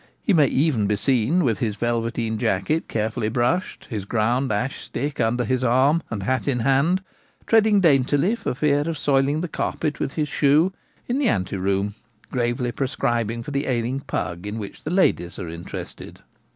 He 0.23 0.33
may 0.33 0.47
even 0.47 0.87
be 0.87 0.95
seen, 0.95 1.43
with 1.43 1.59
his 1.59 1.75
velveteen 1.75 2.39
jacket 2.39 2.87
carefully 2.87 3.29
brushed, 3.29 3.85
his 3.91 4.03
ground 4.03 4.51
ash 4.51 4.79
stick 4.81 5.19
under 5.21 5.45
his 5.45 5.63
arm, 5.63 6.01
and 6.09 6.23
hat 6.23 6.47
in 6.47 6.61
hand, 6.61 7.03
treading 7.45 7.81
daintily 7.81 8.33
for 8.33 8.55
fear 8.55 8.79
of 8.89 8.97
soiling 8.97 9.41
the 9.41 9.47
carpet 9.47 9.99
with 9.99 10.13
his 10.13 10.27
shoe, 10.27 10.73
in 11.07 11.19
the 11.19 11.29
ante 11.29 11.55
room, 11.57 11.93
gravely 12.31 12.71
prescribing 12.71 13.43
for 13.43 13.51
the 13.51 13.67
ailing 13.67 13.99
pug 13.99 14.47
in 14.47 14.57
which 14.57 14.83
the 14.85 14.89
ladies 14.89 15.37
are 15.37 15.49
interested. 15.49 16.21